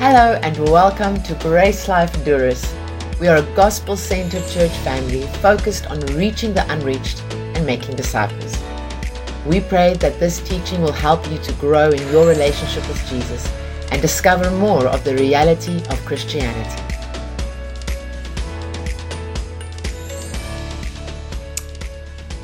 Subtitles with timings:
[0.00, 2.64] Hello and welcome to GraceLife Durrës.
[3.20, 7.20] We are a gospel centered church family focused on reaching the unreached
[7.54, 8.56] and making disciples.
[9.44, 13.46] We pray that this teaching will help you to grow in your relationship with Jesus
[13.92, 16.82] and discover more of the reality of Christianity.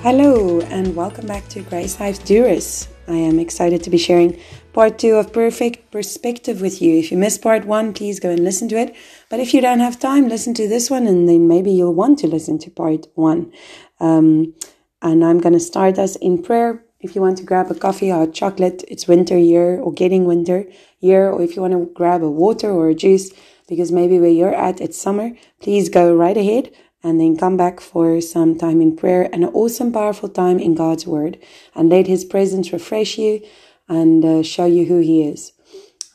[0.03, 2.89] Hello, and welcome back to GraceLife Durrës.
[3.09, 4.39] I am excited to be sharing
[4.73, 6.99] part two of Perfect Perspective with you.
[6.99, 8.97] If you missed part one, please go and listen to it.
[9.29, 12.19] But if you don't have time, listen to this one, and then maybe you'll want
[12.21, 13.53] to listen to part one.
[14.01, 14.55] Um,
[15.03, 16.83] and I'm going to start us in prayer.
[16.99, 20.25] If you want to grab a coffee or a chocolate, it's winter year or getting
[20.25, 20.65] winter
[20.99, 23.31] year, or if you want to grab a water or a juice,
[23.69, 25.31] because maybe where you're at, it's summer,
[25.61, 26.73] please go right ahead
[27.07, 31.07] and then come back for some time in prayer an awesome, powerful time in God's
[31.07, 31.39] Word.
[31.73, 33.43] And let His presence refresh you
[33.89, 35.53] and uh, show you who He is.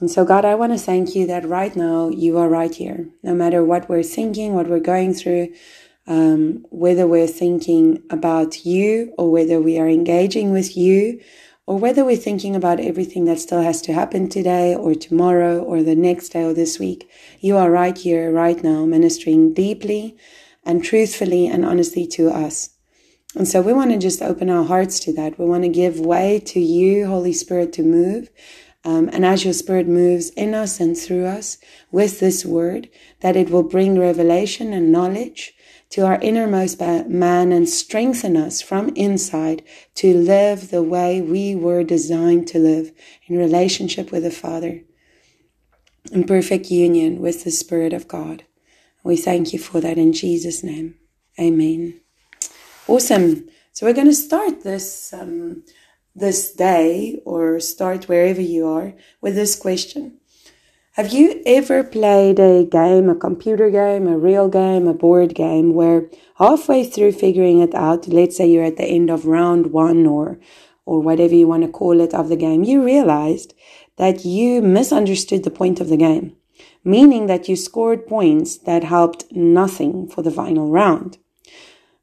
[0.02, 3.08] And so, God, I want to thank you that right now you are right here.
[3.24, 5.54] No matter what we're thinking, what we're going through,
[6.08, 11.22] um, whether we're thinking about you or whether we are engaging with you
[11.68, 15.84] or whether we're thinking about everything that still has to happen today or tomorrow or
[15.84, 20.18] the next day or this week, you are right here, right now, ministering deeply
[20.64, 22.70] and truthfully and honestly to us.
[23.36, 25.40] And so we want to just open our hearts to that.
[25.40, 28.30] We want to give way to you, Holy Spirit, to move.
[28.84, 31.58] Um, and as your Spirit moves in us and through us
[31.92, 32.90] with this word,
[33.22, 35.54] that it will bring revelation and knowledge
[35.92, 39.62] to our innermost man and strengthen us from inside
[39.96, 42.92] to live the way we were designed to live
[43.28, 44.82] in relationship with the Father,
[46.12, 48.46] in perfect union with the Spirit of God.
[49.04, 50.96] We thank you for that in Jesus' name.
[51.40, 52.02] Amen.
[52.88, 53.48] Awesome.
[53.72, 55.64] So we're going to start this um,
[56.14, 60.18] this day, or start wherever you are, with this question.
[60.96, 65.74] Have you ever played a game, a computer game, a real game, a board game,
[65.74, 70.06] where halfway through figuring it out, let's say you're at the end of round one
[70.06, 70.38] or
[70.86, 73.54] or whatever you want to call it of the game, you realized
[73.96, 76.36] that you misunderstood the point of the game
[76.84, 81.18] meaning that you scored points that helped nothing for the final round.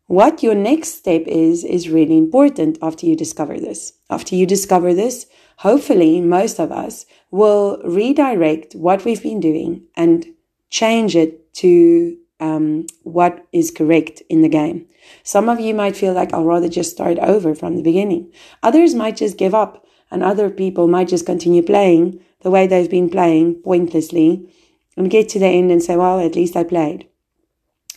[0.06, 3.92] What your next step is, is really important after you discover this.
[4.08, 5.26] After you discover this,
[5.58, 10.26] hopefully most of us will redirect what we've been doing and
[10.70, 14.86] change it to um, what is correct in the game.
[15.22, 18.32] Some of you might feel like I'll rather just start over from the beginning.
[18.62, 22.90] Others might just give up and other people might just continue playing the way they've
[22.90, 24.48] been playing pointlessly
[24.98, 27.06] and get to the end and say, well, at least I played,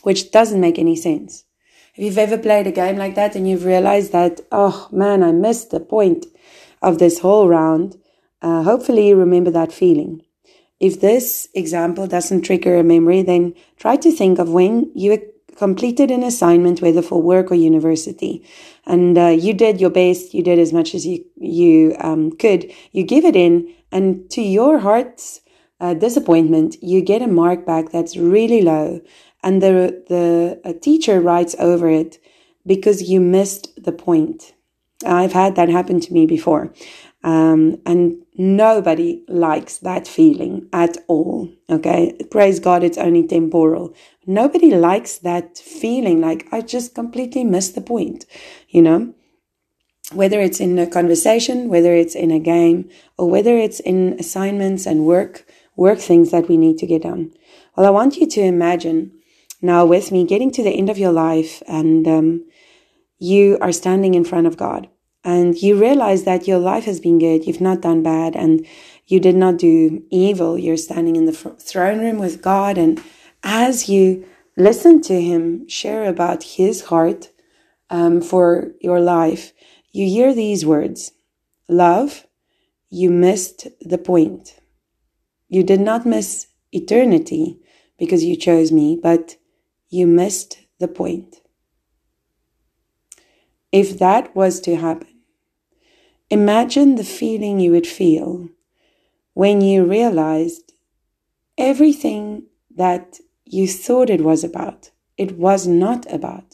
[0.04, 1.46] which doesn't make any sense.
[1.96, 5.32] If you've ever played a game like that and you've realized that, oh man, I
[5.32, 6.28] missed the point
[6.82, 7.98] of this whole round,
[8.42, 10.22] uh, hopefully you remember that feeling.
[10.80, 15.22] If this example doesn't trigger a memory, then try to think of when you
[15.56, 18.44] completed an assignment, whether for work or university,
[18.86, 22.72] and uh, you did your best, you did as much as you you um, could.
[22.94, 25.42] You give it in, and to your heart's
[25.82, 29.02] uh, disappointment, you get a mark back that's really low,
[29.44, 32.20] and the the teacher writes over it
[32.66, 34.54] because you missed the point.
[35.04, 36.72] I've had that happen to me before,
[37.24, 41.50] um, and nobody likes that feeling at all.
[41.68, 43.96] Okay, praise God, it's only temporal.
[44.28, 48.26] Nobody likes that feeling like I just completely missed the point.
[48.70, 49.14] You know
[50.14, 54.86] whether it's in a conversation, whether it's in a game, or whether it's in assignments
[54.86, 55.46] and work
[55.76, 57.32] work things that we need to get done.
[57.76, 59.12] Well, I want you to imagine
[59.62, 62.46] now with me getting to the end of your life and um,
[63.20, 64.90] you are standing in front of God
[65.24, 67.46] and you realize that your life has been good.
[67.46, 68.66] You've not done bad and
[69.06, 70.58] you did not do evil.
[70.58, 72.78] You're standing in the throne room with God.
[72.78, 73.02] And
[73.44, 74.26] as you
[74.58, 77.30] listen to him share about his heart
[77.90, 79.54] um, for your life,
[79.92, 81.12] you hear these words
[81.68, 82.26] Love,
[82.90, 84.61] you missed the point.
[85.52, 87.60] You did not miss eternity
[88.00, 89.36] because you chose me, but
[89.90, 91.42] you missed the point.
[93.74, 95.10] If that was to happen,
[96.30, 98.48] imagine the feeling you would feel
[99.34, 100.72] when you realized
[101.58, 102.44] everything
[102.74, 106.51] that you thought it was about, it was not about.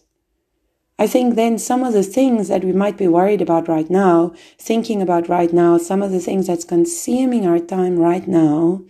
[1.00, 4.34] I think then some of the things that we might be worried about right now,
[4.58, 8.84] thinking about right now, some of the things that's consuming our time right now,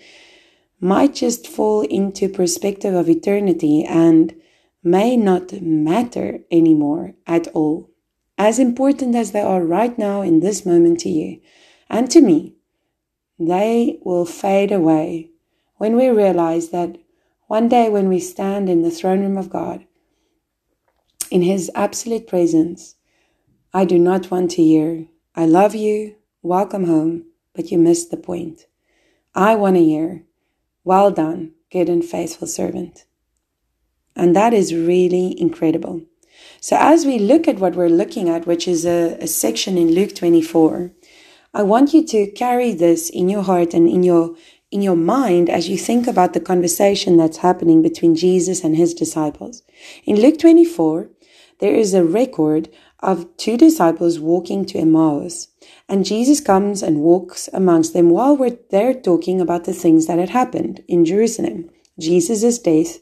[0.79, 4.35] might just fall into perspective of eternity and
[4.83, 7.89] may not matter anymore at all.
[8.37, 11.41] As important as they are right now in this moment to you
[11.89, 12.55] and to me,
[13.39, 15.31] they will fade away
[15.77, 16.97] when we realize that
[17.47, 19.85] one day when we stand in the throne room of God,
[21.29, 22.95] in His absolute presence,
[23.73, 28.17] I do not want to hear, I love you, welcome home, but you missed the
[28.17, 28.65] point.
[29.35, 30.23] I want to hear,
[30.83, 33.05] well done, good and faithful servant.
[34.15, 36.01] And that is really incredible.
[36.59, 39.93] So as we look at what we're looking at, which is a, a section in
[39.93, 40.91] Luke 24,
[41.53, 44.35] I want you to carry this in your heart and in your
[44.69, 48.93] in your mind as you think about the conversation that's happening between Jesus and his
[48.93, 49.63] disciples.
[50.03, 51.09] In Luke 24,
[51.59, 52.69] there is a record
[52.99, 55.47] of two disciples walking to Emmaus,
[55.87, 60.19] and Jesus comes and walks amongst them while we're there talking about the things that
[60.19, 61.69] had happened in Jerusalem.
[61.99, 62.99] Jesus' death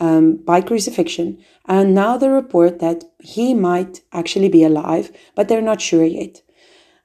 [0.00, 5.62] um, by crucifixion, and now the report that he might actually be alive, but they're
[5.62, 6.42] not sure yet.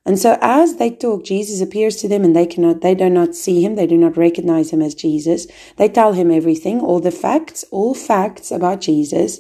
[0.06, 3.36] And so as they talk, Jesus appears to them and they cannot, they do not
[3.36, 3.76] see him.
[3.76, 5.46] They do not recognize him as Jesus.
[5.76, 9.40] They tell him everything, all the facts, all facts about Jesus.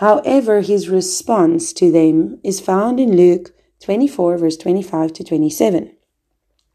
[0.00, 5.92] However, his response to them is found in Luke 24 verse 25 to 27.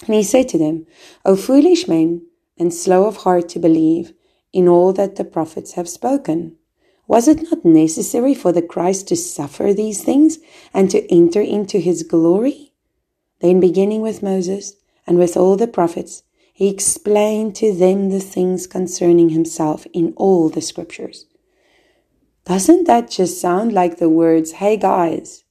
[0.05, 0.85] And he said to them,
[1.25, 2.21] O foolish men
[2.59, 4.13] and slow of heart to believe
[4.53, 6.57] in all that the prophets have spoken.
[7.07, 10.37] Was it not necessary for the Christ to suffer these things
[10.71, 12.73] and to enter into his glory?
[13.39, 14.73] Then, beginning with Moses
[15.07, 16.21] and with all the prophets,
[16.53, 21.25] he explained to them the things concerning himself in all the scriptures.
[22.45, 25.43] Doesn't that just sound like the words, hey guys,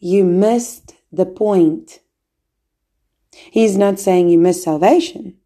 [0.00, 2.00] you missed the point?
[3.30, 5.36] He's not saying you missed salvation,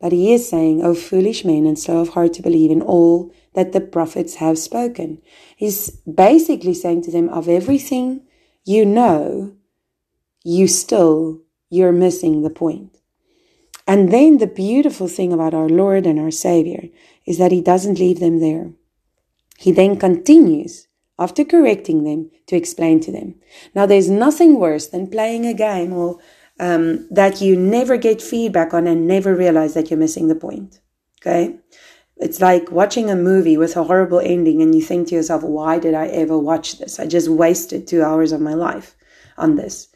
[0.00, 3.32] but he is saying, O foolish men and slow of heart to believe in all
[3.54, 5.20] that the prophets have spoken.
[5.56, 8.22] He's basically saying to them, of everything
[8.64, 9.56] you know,
[10.44, 12.98] you still, you're missing the point.
[13.86, 16.84] And then the beautiful thing about our Lord and our Savior
[17.26, 18.70] is that He doesn't leave them there.
[19.62, 20.88] He then continues,
[21.20, 23.36] after correcting them, to explain to them.
[23.76, 26.18] Now, there's nothing worse than playing a game or
[26.58, 30.80] um, that you never get feedback on and never realize that you're missing the point.
[31.20, 31.60] Okay?
[32.16, 35.78] It's like watching a movie with a horrible ending and you think to yourself, why
[35.78, 36.98] did I ever watch this?
[36.98, 38.96] I just wasted two hours of my life
[39.38, 39.86] on this.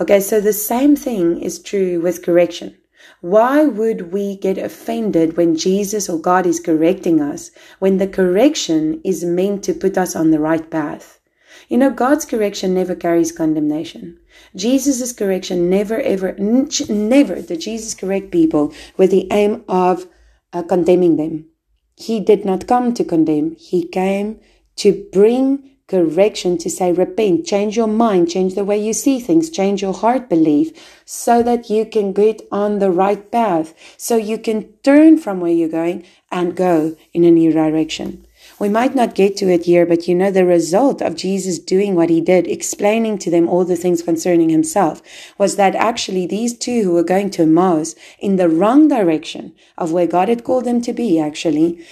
[0.00, 2.76] Okay, so the same thing is true with correction.
[3.22, 9.00] Why would we get offended when Jesus or God is correcting us when the correction
[9.04, 11.20] is meant to put us on the right path?
[11.68, 14.18] You know, God's correction never carries condemnation.
[14.56, 20.08] Jesus' correction never, ever, never did Jesus correct people with the aim of
[20.52, 21.46] uh, condemning them.
[21.94, 23.54] He did not come to condemn.
[23.54, 24.40] He came
[24.78, 29.50] to bring correction to say, repent, change your mind, change the way you see things,
[29.50, 30.68] change your heart belief
[31.04, 35.52] so that you can get on the right path, so you can turn from where
[35.52, 38.26] you're going and go in a new direction.
[38.58, 41.94] We might not get to it here, but you know, the result of Jesus doing
[41.94, 45.02] what he did, explaining to them all the things concerning himself,
[45.36, 49.92] was that actually these two who were going to Emmaus in the wrong direction of
[49.92, 51.84] where God had called them to be, actually,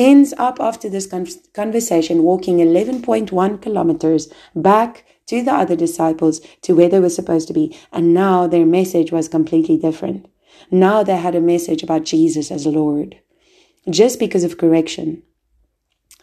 [0.00, 1.06] ends up after this
[1.52, 7.54] conversation walking 11.1 kilometers back to the other disciples to where they were supposed to
[7.54, 7.76] be.
[7.92, 10.26] And now their message was completely different.
[10.70, 13.20] Now they had a message about Jesus as Lord.
[13.88, 15.22] Just because of correction.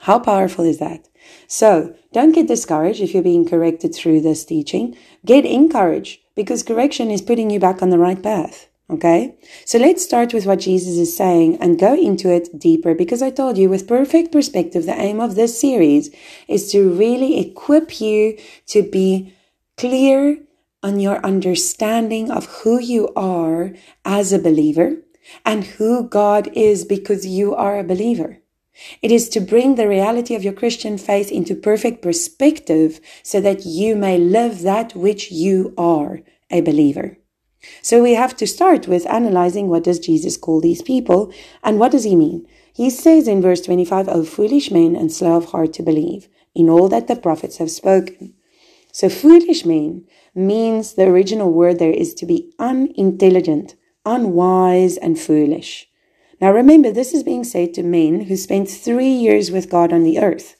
[0.01, 1.07] How powerful is that?
[1.47, 4.97] So don't get discouraged if you're being corrected through this teaching.
[5.23, 8.66] Get encouraged because correction is putting you back on the right path.
[8.89, 9.35] Okay.
[9.65, 13.31] So let's start with what Jesus is saying and go into it deeper because I
[13.31, 16.09] told you with perfect perspective, the aim of this series
[16.47, 19.33] is to really equip you to be
[19.75, 20.39] clear
[20.81, 23.73] on your understanding of who you are
[24.05, 24.95] as a believer
[25.45, 28.39] and who God is because you are a believer.
[29.01, 33.65] It is to bring the reality of your Christian faith into perfect perspective so that
[33.65, 37.17] you may live that which you are a believer.
[37.81, 41.33] So we have to start with analyzing what does Jesus call these people
[41.63, 42.47] and what does he mean?
[42.73, 46.69] He says in verse 25, O foolish men and slow of heart to believe in
[46.69, 48.33] all that the prophets have spoken.
[48.91, 55.87] So foolish men means the original word there is to be unintelligent, unwise and foolish.
[56.39, 60.03] Now remember, this is being said to men who spent three years with God on
[60.03, 60.55] the earth,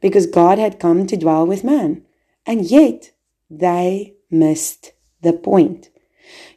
[0.00, 2.04] because God had come to dwell with man.
[2.46, 3.12] And yet,
[3.48, 5.88] they missed the point.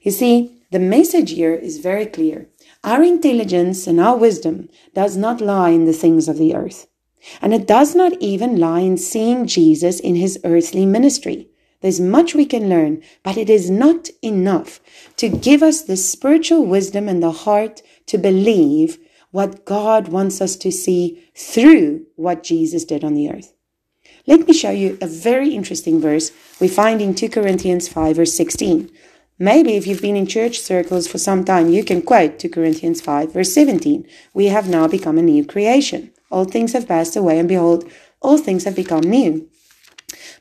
[0.08, 2.48] You see, the message here is very clear.
[2.82, 6.88] Our intelligence and our wisdom does not lie in the things of the earth.
[7.42, 11.50] And it does not even lie in seeing Jesus in his earthly ministry.
[11.82, 14.80] There's much we can learn, but it is not enough
[15.18, 19.00] to give us the spiritual wisdom and the heart to believe
[19.32, 23.52] what God wants us to see through what Jesus did on the earth.
[24.26, 28.34] Let me show you a very interesting verse we find in 2 Corinthians 5, verse
[28.36, 28.90] 16.
[29.40, 33.02] Maybe if you've been in church circles for some time, you can quote 2 Corinthians
[33.02, 34.08] 5, verse 17.
[34.34, 36.12] We have now become a new creation.
[36.32, 37.90] All things have passed away, and behold,
[38.20, 39.48] all things have become new.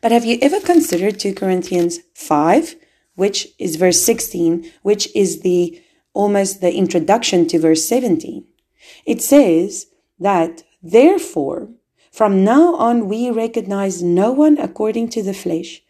[0.01, 2.77] But have you ever considered 2 Corinthians 5,
[3.17, 5.83] which is verse 16, which is the
[6.15, 8.47] almost the introduction to verse 17?
[9.05, 9.87] It says
[10.19, 11.69] that, therefore,
[12.11, 15.83] from now on, we recognize no one according to the flesh.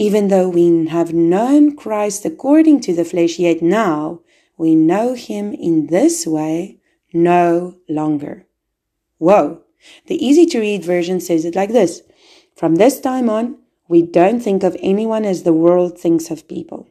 [0.00, 4.20] Even though we have known Christ according to the flesh, yet now
[4.56, 6.78] we know him in this way
[7.12, 8.46] no longer.
[9.18, 9.60] Whoa!
[10.06, 12.00] The easy to read version says it like this
[12.56, 16.88] From this time on, we don't think of anyone as the world thinks of people.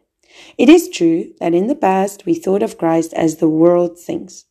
[0.59, 4.45] It is true that in the past we thought of Christ as the world thinks,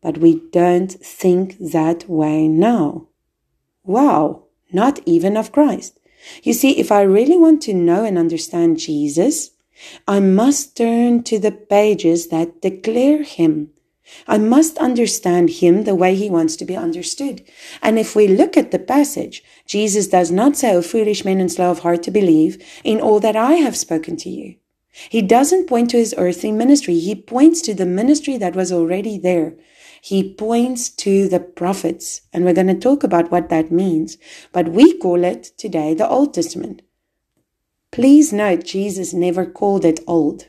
[0.00, 3.08] but we don't think that way now.
[3.82, 5.98] Wow, not even of Christ.
[6.42, 9.50] You see, if I really want to know and understand Jesus,
[10.06, 13.70] I must turn to the pages that declare him.
[14.28, 17.42] I must understand him the way he wants to be understood.
[17.82, 21.50] And if we look at the passage, Jesus does not say, O foolish men and
[21.50, 24.56] slow of heart to believe in all that I have spoken to you.
[24.92, 26.98] He doesn't point to his earthly ministry.
[27.00, 29.56] He points to the ministry that was already there
[30.04, 34.18] he points to the prophets, and we're going to talk about what that means.
[34.52, 36.82] But we call it today the Old Testament.
[37.90, 40.48] Please note, Jesus never called it old.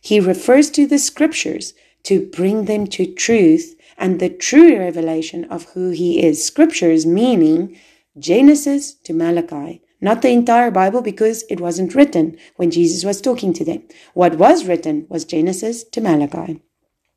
[0.00, 5.64] He refers to the scriptures to bring them to truth and the true revelation of
[5.74, 6.42] who he is.
[6.42, 7.78] Scriptures meaning
[8.18, 13.52] Genesis to Malachi, not the entire Bible because it wasn't written when Jesus was talking
[13.52, 13.82] to them.
[14.14, 16.62] What was written was Genesis to Malachi.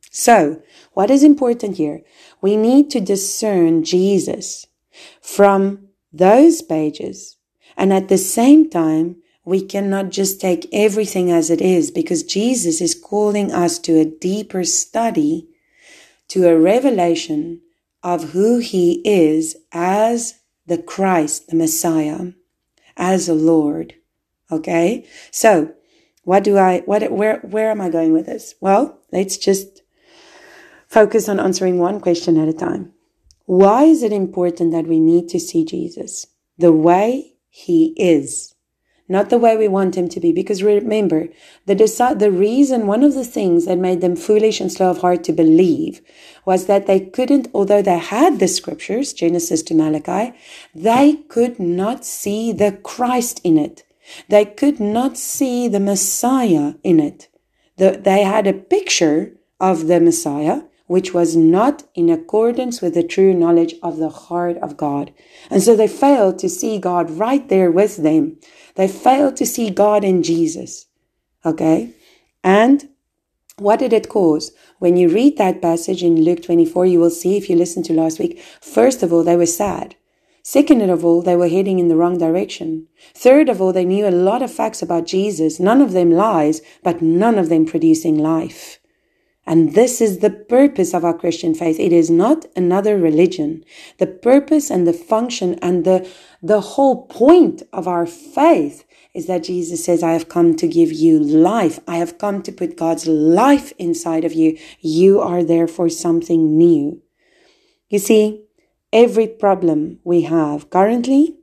[0.10, 0.62] So,
[0.94, 2.02] what is important here?
[2.42, 4.66] We need to discern Jesus
[5.22, 7.38] from those pages.
[7.78, 12.82] And at the same time, we cannot just take everything as it is because Jesus
[12.82, 15.48] is calling us to a deeper study,
[16.28, 17.62] to a revelation
[18.04, 22.32] of who he is as the Christ, the Messiah,
[22.98, 23.96] as a Lord.
[24.52, 25.06] Okay.
[25.32, 25.74] So
[26.24, 28.56] what do I, what, where, where am I going with this?
[28.60, 29.79] Well, let's just
[30.90, 32.94] Focus on answering one question at a time.
[33.46, 36.26] Why is it important that we need to see Jesus
[36.58, 38.56] the way he is?
[39.08, 40.32] Not the way we want him to be.
[40.32, 41.30] Because remember,
[41.68, 45.02] the, deci- the reason, one of the things that made them foolish and slow of
[45.02, 46.02] heart to believe
[46.44, 50.36] was that they couldn't, although they had the scriptures, Genesis to Malachi,
[50.74, 53.84] they could not see the Christ in it.
[54.28, 57.28] They could not see the Messiah in it.
[57.78, 63.04] The, they had a picture of the Messiah, which was not in accordance with the
[63.04, 65.14] true knowledge of the heart of God.
[65.52, 68.40] And so they failed to see God right there with them.
[68.74, 70.88] They failed to see God in Jesus.
[71.46, 71.94] Okay?
[72.44, 72.90] And
[73.58, 74.52] what did it cause?
[74.80, 77.94] When you read that passage in Luke 24, you will see if you listened to
[77.94, 79.96] last week, first of all, they were sad.
[80.42, 82.88] Second of all, they were heading in the wrong direction.
[83.14, 86.62] Third of all, they knew a lot of facts about Jesus, none of them lies,
[86.82, 88.79] but none of them producing life.
[89.50, 91.80] And this is the purpose of our Christian faith.
[91.80, 93.66] It is not another religion.
[93.98, 96.08] The purpose and the function and the,
[96.44, 100.94] the whole point of our faith is that Jesus says, I have come to give
[100.94, 101.80] you life.
[101.88, 104.56] I have come to put God's life inside of you.
[104.82, 107.02] You are there for something new.
[107.90, 108.44] You see,
[108.94, 111.40] every problem we have currently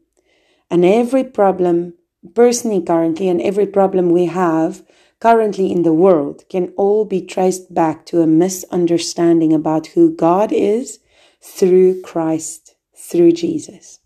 [0.70, 1.94] and every problem
[2.36, 4.84] personally currently and every problem we have
[5.20, 10.52] currently in the world can all be traced back to a misunderstanding about who God
[10.52, 10.99] is
[11.40, 14.00] through Christ, through Jesus.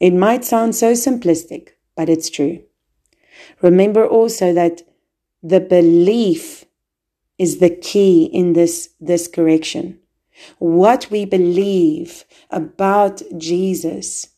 [0.00, 2.62] It might sound so simplistic, but it's true.
[3.62, 4.82] Remember also that
[5.42, 6.64] the belief
[7.38, 9.98] is the key in this, this correction.
[10.58, 14.28] What we believe about Jesus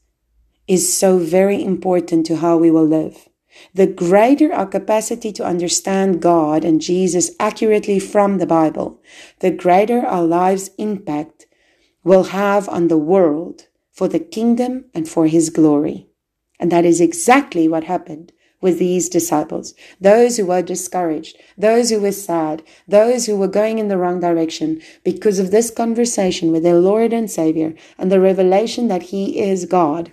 [0.66, 3.27] is so very important to how we will live.
[3.74, 9.00] The greater our capacity to understand God and Jesus accurately from the Bible,
[9.40, 11.46] the greater our lives' impact
[12.04, 16.06] will have on the world for the kingdom and for his glory.
[16.60, 19.74] And that is exactly what happened with these disciples.
[20.00, 24.20] Those who were discouraged, those who were sad, those who were going in the wrong
[24.20, 29.40] direction because of this conversation with their Lord and Savior and the revelation that He
[29.40, 30.12] is God,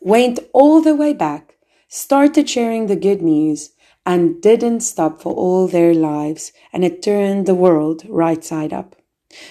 [0.00, 1.56] went all the way back
[1.90, 3.70] started sharing the good news
[4.06, 8.94] and didn't stop for all their lives, and it turned the world right side up.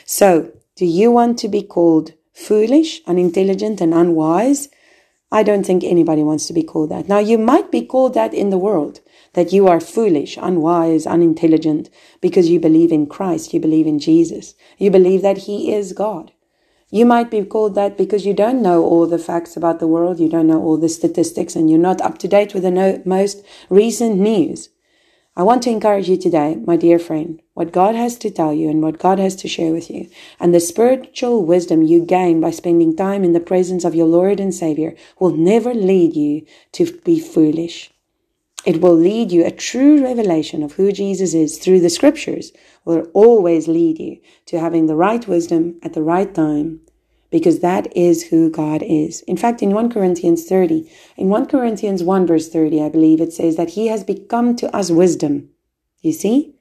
[0.06, 4.70] So, do you want to be called foolish, unintelligent, and unwise?
[5.32, 7.10] I don't think anybody wants to be called that.
[7.10, 9.02] Now, you might be called that in the world,
[9.34, 11.90] that you are foolish, unwise, unintelligent,
[12.22, 16.32] because you believe in Christ, you believe in Jesus, you believe that He is God.
[16.92, 20.20] You might be called that because you don't know all the facts about the world,
[20.20, 23.02] you don't know all the statistics, and you're not up to date with the no-
[23.06, 24.70] most recent news.
[25.36, 28.70] I want to encourage you today, my dear friend, what God has to tell you
[28.70, 32.50] and what God has to share with you, and the spiritual wisdom you gain by
[32.50, 36.92] spending time in the presence of your Lord and Savior will never lead you to
[37.06, 37.92] be foolish.
[38.66, 42.52] It will lead you, a true revelation of who Jesus is through the scriptures
[42.84, 46.82] will always lead you to having the right wisdom at the right time
[47.32, 49.22] because that is who God is.
[49.22, 53.34] In fact, in 1 Corinthians 30, in 1 Corinthians 1 verse 30, I believe it
[53.34, 55.50] says that he has become to us wisdom.
[56.02, 56.56] You see?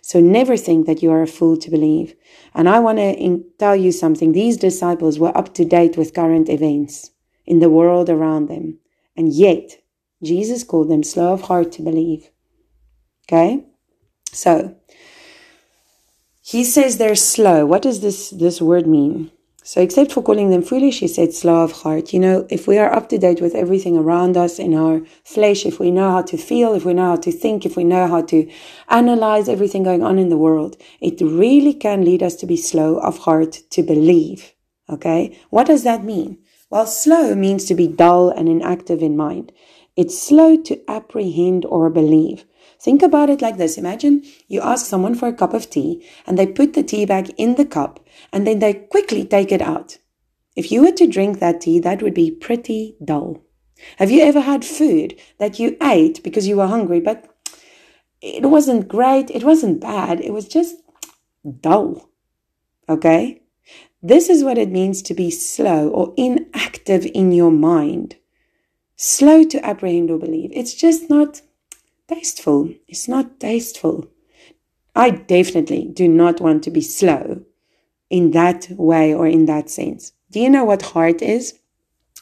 [0.00, 2.14] So never think that you are a fool to believe.
[2.54, 4.32] And I want to tell you something.
[4.32, 7.10] These disciples were up to date with current events
[7.46, 8.78] in the world around them.
[9.16, 9.78] And yet,
[10.22, 12.30] Jesus called them slow of heart to believe.
[13.26, 13.64] Okay?
[14.32, 14.76] So,
[16.42, 17.64] he says they're slow.
[17.64, 19.30] What does this, this word mean?
[19.66, 22.12] So, except for calling them foolish, he said slow of heart.
[22.12, 25.64] You know, if we are up to date with everything around us in our flesh,
[25.64, 28.06] if we know how to feel, if we know how to think, if we know
[28.06, 28.46] how to
[28.90, 32.98] analyze everything going on in the world, it really can lead us to be slow
[32.98, 34.52] of heart to believe.
[34.90, 35.40] Okay.
[35.48, 36.44] What does that mean?
[36.68, 39.50] Well, slow means to be dull and inactive in mind.
[39.96, 42.44] It's slow to apprehend or believe.
[42.80, 43.78] Think about it like this.
[43.78, 47.32] Imagine you ask someone for a cup of tea and they put the tea bag
[47.36, 49.98] in the cup and then they quickly take it out.
[50.56, 53.42] If you were to drink that tea, that would be pretty dull.
[53.98, 57.28] Have you ever had food that you ate because you were hungry, but
[58.20, 60.76] it wasn't great, it wasn't bad, it was just
[61.60, 62.10] dull?
[62.88, 63.42] Okay?
[64.02, 68.16] This is what it means to be slow or inactive in your mind.
[68.96, 70.50] Slow to apprehend or believe.
[70.54, 71.42] It's just not
[72.08, 72.74] tasteful.
[72.86, 74.08] It's not tasteful.
[74.94, 77.42] I definitely do not want to be slow
[78.08, 80.12] in that way or in that sense.
[80.30, 81.58] Do you know what heart is?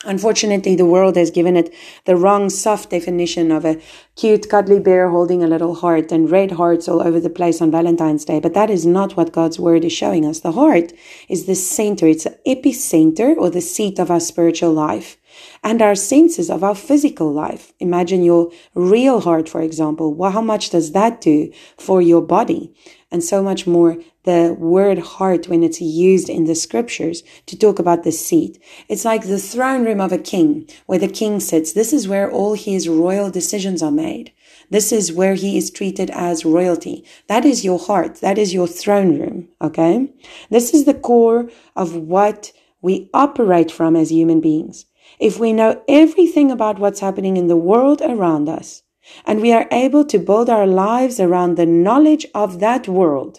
[0.04, 1.72] Unfortunately, the world has given it
[2.06, 3.80] the wrong soft definition of a
[4.16, 7.70] cute, cuddly bear holding a little heart and red hearts all over the place on
[7.70, 8.40] Valentine's Day.
[8.40, 10.40] But that is not what God's word is showing us.
[10.40, 10.92] The heart
[11.28, 12.08] is the center.
[12.08, 15.18] It's the epicenter or the seat of our spiritual life
[15.62, 17.72] and our senses of our physical life.
[17.80, 20.14] Imagine your real heart, for example.
[20.14, 22.72] Well, how much does that do for your body?
[23.10, 27.78] And so much more the word heart when it's used in the scriptures to talk
[27.78, 28.62] about the seat.
[28.88, 31.72] It's like the throne room of a king where the king sits.
[31.72, 34.32] This is where all his royal decisions are made.
[34.70, 37.04] This is where he is treated as royalty.
[37.26, 38.16] That is your heart.
[38.16, 39.48] That is your throne room.
[39.60, 40.08] Okay.
[40.50, 44.86] This is the core of what we operate from as human beings
[45.22, 48.82] if we know everything about what's happening in the world around us,
[49.24, 53.38] and we are able to build our lives around the knowledge of that world,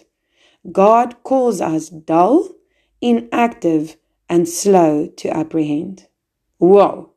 [0.72, 2.48] God calls us dull,
[3.02, 3.98] inactive,
[4.30, 6.06] and slow to apprehend.
[6.56, 7.12] Whoa.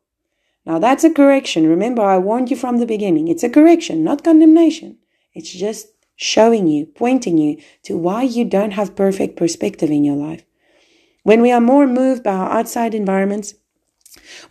[0.66, 1.70] Now that's a correction.
[1.70, 3.30] Remember, I warned you from the beginning.
[3.30, 4.98] It's a correction, not condemnation.
[5.34, 10.18] It's just showing you, pointing you to why you don't have perfect perspective in your
[10.18, 10.44] life.
[11.24, 13.54] When we are more moved by our outside environments,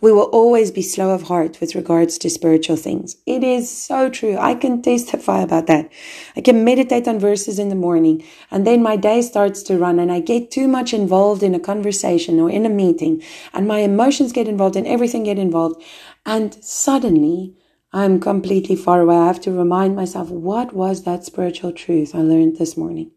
[0.01, 3.17] we will always be slow of heart with regards to spiritual things.
[3.25, 4.37] It is so true.
[4.37, 5.91] I can testify about that.
[6.35, 9.99] I can meditate on verses in the morning and then my day starts to run
[9.99, 13.21] and I get too much involved in a conversation or in a meeting
[13.53, 15.81] and my emotions get involved and everything get involved.
[16.25, 17.55] And suddenly
[17.93, 19.15] I'm completely far away.
[19.15, 23.11] I have to remind myself, what was that spiritual truth I learned this morning?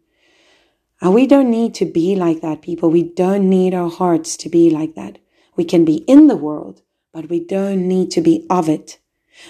[1.01, 2.89] And we don't need to be like that, people.
[2.89, 5.17] We don't need our hearts to be like that.
[5.61, 6.81] We can be in the world,
[7.13, 8.97] but we don't need to be of it.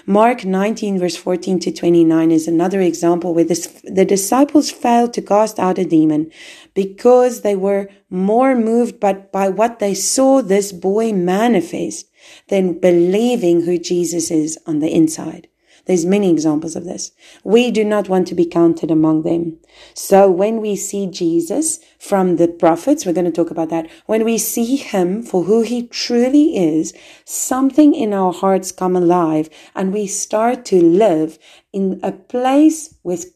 [0.04, 5.22] Mark 19 verse 14 to 29 is another example where this, the disciples failed to
[5.22, 6.30] cast out a demon
[6.74, 12.10] because they were more moved by, by what they saw this boy manifest
[12.48, 15.48] than believing who Jesus is on the inside.
[15.86, 17.10] There's many examples of this.
[17.42, 19.58] We do not want to be counted among them.
[19.94, 23.90] So when we see Jesus from the prophets, we're going to talk about that.
[24.06, 29.50] When we see him for who he truly is, something in our hearts come alive
[29.74, 31.38] and we start to live
[31.72, 33.34] in a place with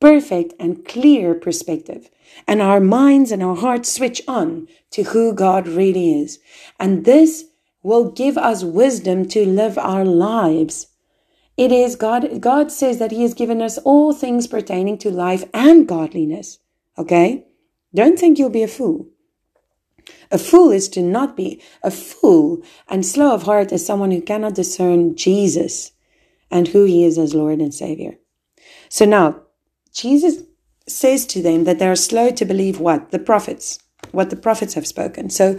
[0.00, 2.08] perfect and clear perspective.
[2.46, 6.38] And our minds and our hearts switch on to who God really is.
[6.78, 7.46] And this
[7.82, 10.86] will give us wisdom to live our lives
[11.60, 15.44] it is God, God says that He has given us all things pertaining to life
[15.52, 16.58] and godliness.
[16.96, 17.44] Okay?
[17.94, 19.06] Don't think you'll be a fool.
[20.30, 21.62] A fool is to not be.
[21.82, 25.92] A fool and slow of heart is someone who cannot discern Jesus
[26.50, 28.16] and who he is as Lord and Savior.
[28.88, 29.42] So now,
[29.92, 30.42] Jesus
[30.88, 33.10] says to them that they are slow to believe what?
[33.10, 33.80] The prophets,
[34.12, 35.28] what the prophets have spoken.
[35.28, 35.58] So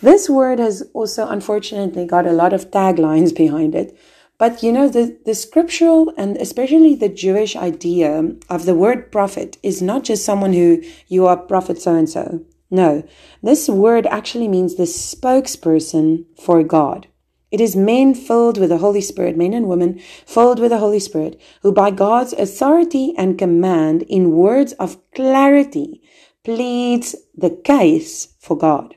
[0.00, 3.98] this word has also unfortunately got a lot of taglines behind it.
[4.38, 9.56] But you know, the, the scriptural and especially the Jewish idea of the word prophet
[9.62, 12.44] is not just someone who you are prophet so and so.
[12.70, 13.04] No,
[13.42, 17.06] this word actually means the spokesperson for God.
[17.50, 20.98] It is men filled with the Holy Spirit, men and women filled with the Holy
[20.98, 26.02] Spirit, who by God's authority and command in words of clarity
[26.44, 28.96] pleads the case for God.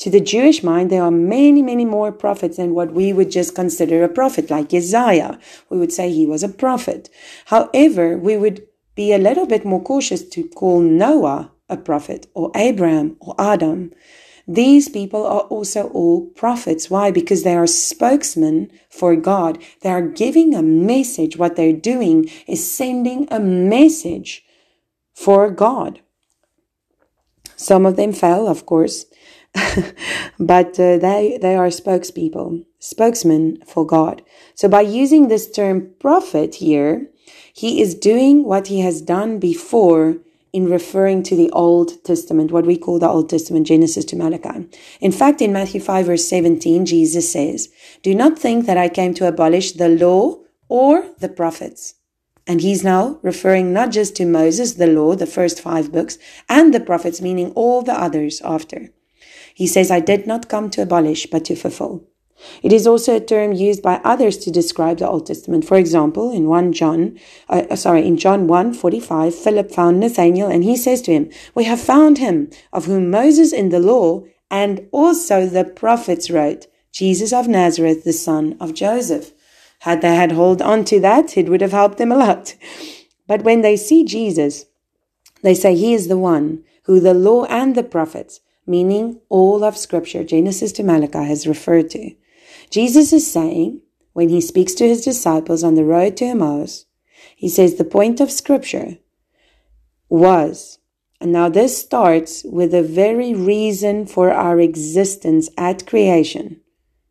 [0.00, 3.54] To the Jewish mind, there are many, many more prophets than what we would just
[3.54, 5.38] consider a prophet, like Isaiah.
[5.68, 7.10] We would say he was a prophet.
[7.46, 12.50] However, we would be a little bit more cautious to call Noah a prophet or
[12.56, 13.92] Abraham or Adam.
[14.48, 16.88] These people are also all prophets.
[16.88, 17.10] Why?
[17.10, 19.62] Because they are spokesmen for God.
[19.82, 21.36] They are giving a message.
[21.36, 24.46] What they're doing is sending a message
[25.12, 26.00] for God.
[27.54, 29.04] Some of them fell, of course.
[30.38, 34.22] but uh, they they are spokespeople, spokesmen for God.
[34.54, 37.08] So by using this term prophet here,
[37.52, 40.16] he is doing what he has done before
[40.52, 44.68] in referring to the Old Testament, what we call the Old Testament, Genesis to Malachi.
[45.00, 47.68] In fact, in Matthew 5 verse 17, Jesus says,
[48.02, 51.94] Do not think that I came to abolish the law or the prophets.
[52.46, 56.74] And he's now referring not just to Moses, the law, the first five books, and
[56.74, 58.88] the prophets, meaning all the others after.
[59.60, 62.02] He says, I did not come to abolish, but to fulfill.
[62.62, 65.66] It is also a term used by others to describe the Old Testament.
[65.66, 70.48] For example, in 1 John, uh, uh sorry, in John 1 45, Philip found Nathanael
[70.48, 74.24] and he says to him, We have found him of whom Moses in the law
[74.50, 79.32] and also the prophets wrote, Jesus of Nazareth, the son of Joseph.
[79.80, 82.54] Had they had hold on to that, it would have helped them a lot.
[83.26, 84.64] But when they see Jesus,
[85.42, 89.76] they say he is the one who the law and the prophets meaning all of
[89.76, 92.14] Scripture, Genesis to Malachi, has referred to.
[92.70, 96.86] Jesus is saying, when he speaks to his disciples on the road to Emmaus,
[97.36, 98.98] he says the point of Scripture
[100.08, 100.78] was,
[101.20, 106.60] and now this starts with the very reason for our existence at creation.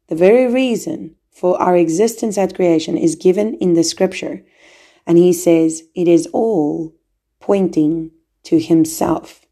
[0.08, 4.44] The very reason for our existence at creation is given in the Scripture.
[5.06, 6.96] And he says it is all
[7.40, 8.12] pointing
[8.44, 9.46] to himself.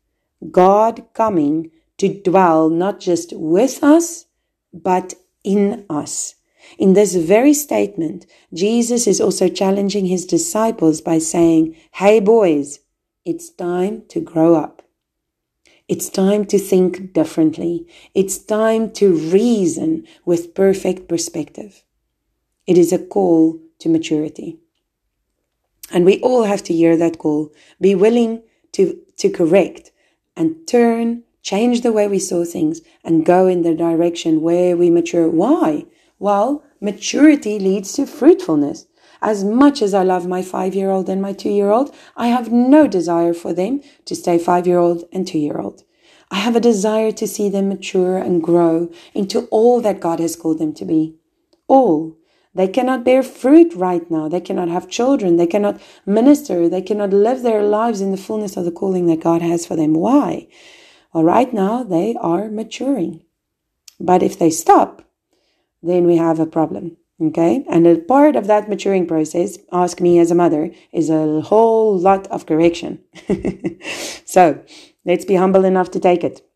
[0.51, 4.25] God coming to dwell not just with us,
[4.73, 6.35] but in us.
[6.77, 12.79] In this very statement, Jesus is also challenging his disciples by saying, Hey boys,
[13.25, 14.81] it's time to grow up.
[15.87, 17.87] It's time to think differently.
[18.13, 21.83] It's time to reason with perfect perspective.
[22.65, 24.59] It is a call to maturity.
[25.91, 27.53] And we all have to hear that call.
[27.79, 29.91] Be willing to, to correct
[30.35, 34.89] and turn change the way we saw things, and go in the direction where we
[34.89, 35.29] mature.
[35.29, 35.85] Why?
[36.19, 38.85] Well, maturity leads to fruitfulness.
[39.21, 42.27] As much as I love my five year old and my two year old, I
[42.27, 45.83] have no desire for them to stay five year old and two year old.
[46.29, 50.35] I have a desire to see them mature and grow into all that God has
[50.35, 51.15] called them to be.
[51.69, 52.17] All.
[52.53, 54.27] They cannot bear fruit right now.
[54.27, 55.37] They cannot have children.
[55.37, 56.67] They cannot minister.
[56.67, 59.77] They cannot live their lives in the fullness of the calling that God has for
[59.77, 59.93] them.
[59.93, 60.47] Why?
[61.17, 63.23] Well, right now they are maturing.
[63.99, 65.01] But if they stop,
[65.81, 66.97] then we have a problem.
[67.19, 67.65] Okay.
[67.67, 71.97] And a part of that maturing process, ask me as a mother, is a whole
[71.97, 72.99] lot of correction.
[74.25, 74.63] so
[75.05, 76.47] let's be humble enough to take it.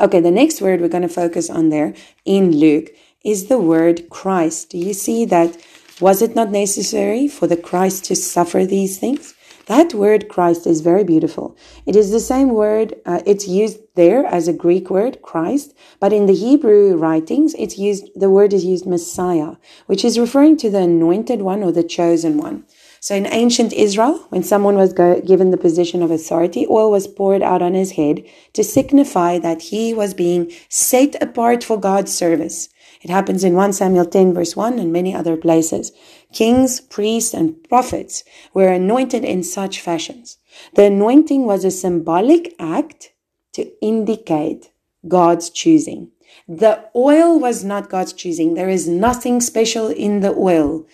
[0.00, 0.18] Okay.
[0.18, 2.90] The next word we're going to focus on there in Luke
[3.24, 4.70] is the word Christ.
[4.70, 5.56] Do you see that?
[6.00, 9.34] Was it not necessary for the Christ to suffer these things?
[9.66, 11.56] That word Christ is very beautiful.
[11.86, 16.12] It is the same word, uh, it's used there as a Greek word, Christ, but
[16.12, 20.70] in the Hebrew writings, it's used, the word is used Messiah, which is referring to
[20.70, 22.64] the anointed one or the chosen one.
[23.00, 27.06] So in ancient Israel, when someone was go- given the position of authority, oil was
[27.06, 32.14] poured out on his head to signify that he was being set apart for God's
[32.14, 32.70] service.
[33.02, 35.92] It happens in 1 Samuel 10 verse 1 and many other places.
[36.32, 40.38] Kings, priests, and prophets were anointed in such fashions.
[40.74, 43.12] The anointing was a symbolic act
[43.54, 44.70] to indicate
[45.06, 46.10] God's choosing.
[46.48, 48.54] The oil was not God's choosing.
[48.54, 50.86] There is nothing special in the oil.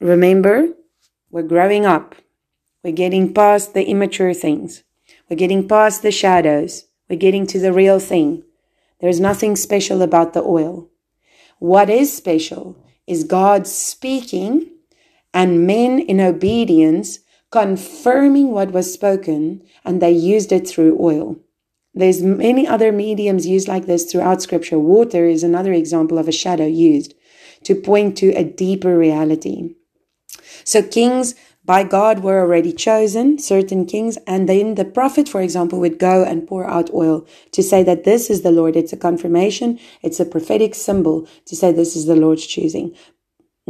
[0.00, 0.68] Remember,
[1.30, 2.14] we're growing up.
[2.82, 4.82] We're getting past the immature things.
[5.28, 6.86] We're getting past the shadows.
[7.08, 8.44] We're getting to the real thing.
[9.00, 10.88] There's nothing special about the oil.
[11.58, 14.70] What is special is God speaking
[15.32, 21.36] and men in obedience confirming what was spoken, and they used it through oil.
[22.00, 24.78] There's many other mediums used like this throughout scripture.
[24.78, 27.14] Water is another example of a shadow used
[27.64, 29.74] to point to a deeper reality.
[30.64, 31.34] So kings
[31.64, 36.24] by God were already chosen, certain kings, and then the prophet, for example, would go
[36.24, 38.76] and pour out oil to say that this is the Lord.
[38.76, 39.78] It's a confirmation.
[40.02, 42.96] It's a prophetic symbol to say this is the Lord's choosing.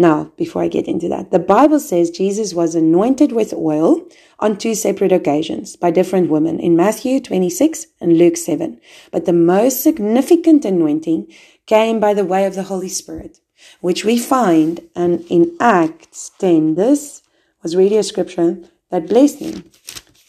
[0.00, 4.08] Now, before I get into that, the Bible says Jesus was anointed with oil
[4.38, 8.80] on two separate occasions by different women in Matthew 26 and Luke 7.
[9.12, 11.30] But the most significant anointing
[11.66, 13.40] came by the way of the Holy Spirit,
[13.82, 16.76] which we find and in Acts 10.
[16.76, 17.20] This
[17.62, 18.56] was really a scripture
[18.90, 19.64] that blessed me.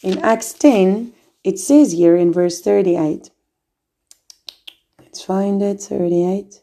[0.02, 3.30] In Acts 10, it says here in verse 38.
[4.98, 6.61] Let's find it, 38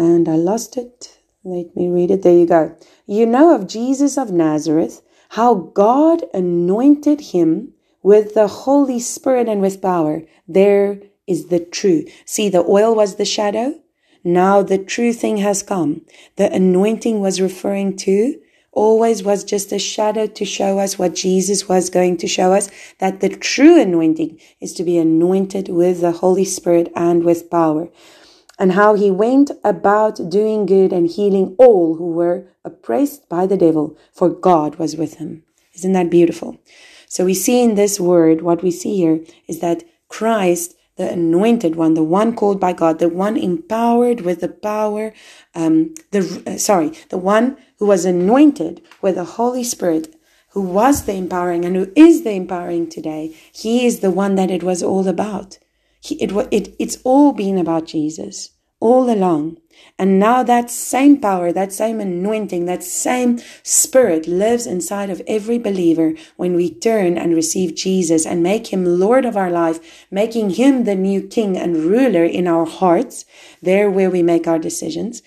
[0.00, 1.18] and I lost it.
[1.44, 2.22] Let me read it.
[2.22, 2.74] There you go.
[3.06, 9.60] You know of Jesus of Nazareth, how God anointed him with the Holy Spirit and
[9.60, 10.22] with power.
[10.48, 12.04] There is the true.
[12.24, 13.78] See, the oil was the shadow.
[14.24, 16.00] Now the true thing has come.
[16.36, 18.40] The anointing was referring to
[18.72, 22.70] always was just a shadow to show us what Jesus was going to show us,
[23.00, 27.90] that the true anointing is to be anointed with the Holy Spirit and with power
[28.60, 33.56] and how he went about doing good and healing all who were oppressed by the
[33.56, 35.42] devil, for God was with him.
[35.74, 36.60] Isn't that beautiful?
[37.08, 41.74] So we see in this word, what we see here is that Christ, the anointed
[41.74, 45.14] one, the one called by God, the one empowered with the power,
[45.54, 50.14] um, the, uh, sorry, the one who was anointed with the Holy Spirit,
[50.50, 54.50] who was the empowering and who is the empowering today, he is the one that
[54.50, 55.58] it was all about.
[56.00, 59.58] He, it, it, it's all been about Jesus all along.
[59.98, 65.58] And now that same power, that same anointing, that same spirit lives inside of every
[65.58, 70.50] believer when we turn and receive Jesus and make him Lord of our life, making
[70.50, 73.26] him the new king and ruler in our hearts,
[73.62, 75.22] there where we make our decisions,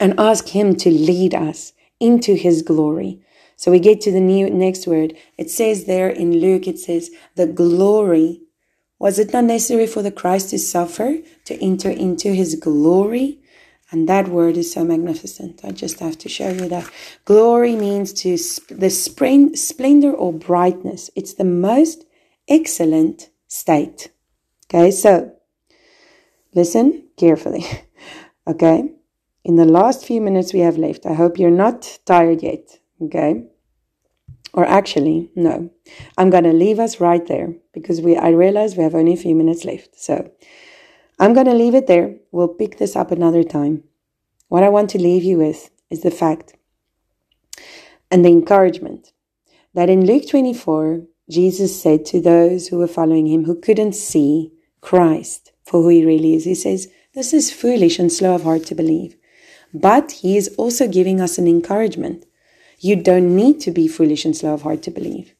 [0.00, 3.20] and ask him to lead us into his glory.
[3.56, 5.14] So we get to the new next word.
[5.36, 8.42] It says there in Luke, it says, the glory
[8.98, 13.40] was it not necessary for the Christ to suffer to enter into his glory?
[13.90, 15.64] And that word is so magnificent.
[15.64, 16.90] I just have to show you that.
[17.24, 21.10] Glory means to sp- the spring, splendor or brightness.
[21.16, 22.04] It's the most
[22.48, 24.10] excellent state.
[24.66, 25.32] Okay, so
[26.54, 27.64] listen carefully.
[28.46, 28.90] okay,
[29.44, 32.80] in the last few minutes we have left, I hope you're not tired yet.
[33.00, 33.44] Okay,
[34.58, 35.70] or actually, no,
[36.16, 39.16] I'm going to leave us right there because we, I realize we have only a
[39.24, 39.96] few minutes left.
[39.96, 40.32] So
[41.16, 42.16] I'm going to leave it there.
[42.32, 43.84] We'll pick this up another time.
[44.48, 46.56] What I want to leave you with is the fact
[48.10, 49.12] and the encouragement
[49.74, 54.50] that in Luke 24, Jesus said to those who were following him who couldn't see
[54.80, 58.66] Christ for who he really is, he says, This is foolish and slow of heart
[58.66, 59.14] to believe.
[59.72, 62.24] But he is also giving us an encouragement
[62.78, 65.34] you don't need to be foolish and slow of heart to believe.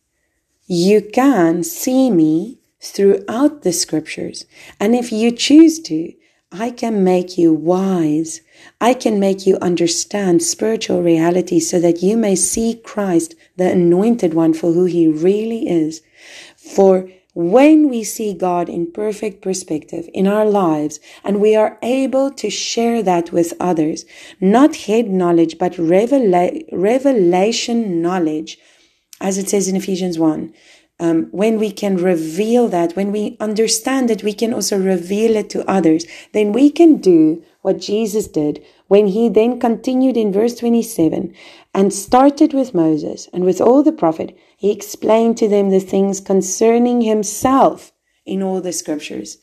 [0.66, 4.44] You can see me throughout the scriptures.
[4.78, 6.12] And if you choose to,
[6.50, 8.40] I can make you wise.
[8.80, 14.32] I can make you understand spiritual reality so that you may see Christ, the anointed
[14.34, 16.00] one for who he really is.
[16.56, 22.32] For when we see God in perfect perspective in our lives and we are able
[22.32, 24.04] to share that with others,
[24.40, 28.58] not head knowledge, but revela- revelation knowledge,
[29.20, 30.52] as it says in Ephesians 1.
[30.98, 35.48] Um, when we can reveal that, when we understand that we can also reveal it
[35.50, 40.56] to others, then we can do what Jesus did when he then continued in verse
[40.56, 41.32] 27
[41.72, 46.20] and started with Moses and with all the prophet he explained to them the things
[46.20, 47.92] concerning himself
[48.26, 49.38] in all the scriptures.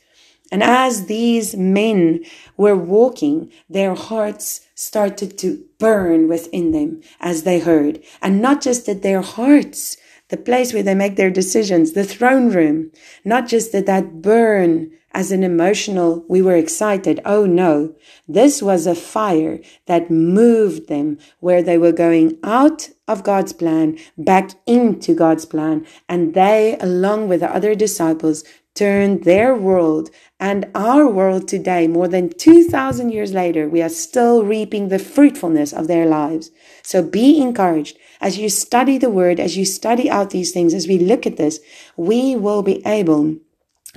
[0.51, 2.25] And as these men
[2.57, 8.03] were walking, their hearts started to burn within them as they heard.
[8.21, 9.95] And not just that their hearts,
[10.27, 12.91] the place where they make their decisions, the throne room,
[13.23, 17.21] not just that that burn as an emotional, we were excited.
[17.23, 17.95] Oh no,
[18.27, 23.97] this was a fire that moved them where they were going out of God's plan
[24.17, 25.85] back into God's plan.
[26.09, 32.09] And they, along with the other disciples, turned their world and our world today, more
[32.09, 36.51] than 2,000 years later, we are still reaping the fruitfulness of their lives.
[36.83, 40.87] So be encouraged as you study the word, as you study out these things, as
[40.87, 41.59] we look at this,
[41.95, 43.37] we will be able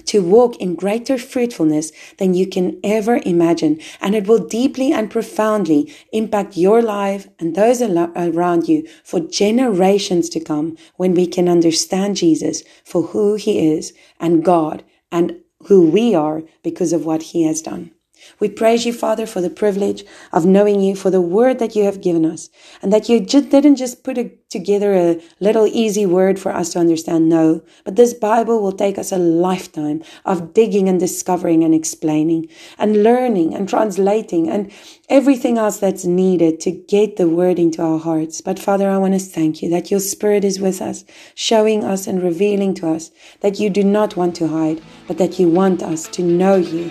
[0.06, 3.80] to walk in greater fruitfulness than you can ever imagine.
[4.00, 10.28] And it will deeply and profoundly impact your life and those around you for generations
[10.30, 15.90] to come when we can understand Jesus for who he is and God and who
[15.90, 17.90] we are because of what he has done.
[18.40, 21.84] We praise you, Father, for the privilege of knowing you, for the word that you
[21.84, 22.50] have given us,
[22.82, 26.70] and that you just didn't just put a, together a little easy word for us
[26.72, 27.28] to understand.
[27.28, 32.48] No, but this Bible will take us a lifetime of digging and discovering and explaining
[32.78, 34.70] and learning and translating and
[35.08, 38.40] everything else that's needed to get the word into our hearts.
[38.40, 42.06] But Father, I want to thank you that your spirit is with us, showing us
[42.06, 43.10] and revealing to us
[43.40, 46.90] that you do not want to hide, but that you want us to know you